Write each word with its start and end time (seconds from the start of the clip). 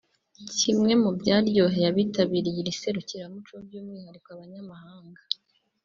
Kimwe 0.59 0.93
mu 1.03 1.09
byaryoheye 1.19 1.87
abitabiriye 1.91 2.59
iri 2.61 2.73
serukiramuco 2.81 3.53
by’umwihariko 3.65 4.27
abanyamahanga 4.35 5.21